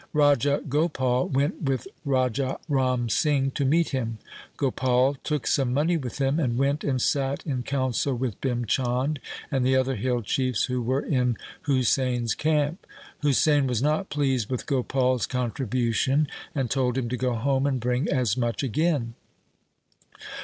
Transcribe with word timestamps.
Raja 0.13 0.63
Gopal 0.67 1.27
went 1.27 1.61
with 1.61 1.87
Raja 2.05 2.57
Ram 2.67 3.07
Singh 3.07 3.51
to 3.51 3.63
meet 3.63 3.89
him. 3.89 4.17
Gopal 4.57 5.13
took 5.23 5.45
some 5.45 5.75
money 5.75 5.95
with 5.95 6.17
him, 6.17 6.39
and 6.39 6.57
went 6.57 6.83
and 6.83 6.99
sat 6.99 7.45
in 7.45 7.61
council 7.61 8.15
with 8.15 8.41
Bhim 8.41 8.65
Chand 8.65 9.19
and 9.51 9.63
the 9.63 9.75
other 9.75 9.95
hill 9.95 10.23
chiefs 10.23 10.63
who 10.63 10.81
were 10.81 11.01
in 11.01 11.37
Husain' 11.67 12.23
s 12.23 12.33
camp. 12.33 12.87
Husain 13.21 13.67
was 13.67 13.83
not 13.83 14.09
pleased 14.09 14.49
with 14.49 14.65
Gopal' 14.65 15.13
s 15.19 15.27
contribution, 15.27 16.27
and 16.55 16.71
told 16.71 16.97
him 16.97 17.07
to 17.07 17.15
go 17.15 17.35
home 17.35 17.67
and 17.67 17.79
bring 17.79 18.09
as 18.09 18.35
much 18.35 18.63
again. 18.63 19.13